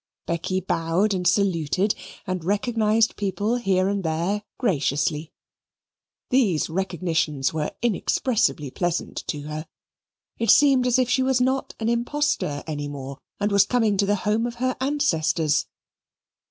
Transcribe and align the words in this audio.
Becky 0.25 0.61
bowed 0.61 1.13
and 1.13 1.27
saluted, 1.27 1.93
and 2.25 2.43
recognized 2.43 3.15
people 3.17 3.57
here 3.57 3.87
and 3.87 4.03
there 4.03 4.41
graciously. 4.57 5.31
These 6.31 6.71
recognitions 6.71 7.53
were 7.53 7.71
inexpressibly 7.83 8.71
pleasant 8.71 9.17
to 9.27 9.41
her. 9.43 9.67
It 10.39 10.49
seemed 10.49 10.87
as 10.87 10.97
if 10.97 11.07
she 11.07 11.21
was 11.21 11.39
not 11.39 11.75
an 11.79 11.87
imposter 11.87 12.63
any 12.65 12.87
more, 12.87 13.19
and 13.39 13.51
was 13.51 13.67
coming 13.67 13.95
to 13.97 14.07
the 14.07 14.15
home 14.25 14.47
of 14.47 14.55
her 14.55 14.75
ancestors. 14.81 15.67